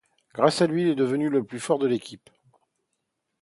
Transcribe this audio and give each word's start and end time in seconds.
Grâce 0.33 0.63
à 0.63 0.65
lui 0.65 0.81
il 0.81 0.87
est 0.87 0.95
devenu 0.95 1.29
le 1.29 1.43
plus 1.43 1.59
fort 1.59 1.77
de 1.77 1.85
l'équipe. 1.85 2.31